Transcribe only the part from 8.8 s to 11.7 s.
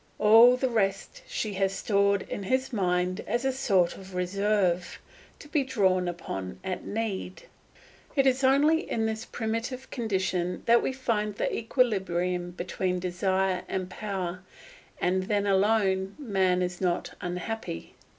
in this primitive condition that we find the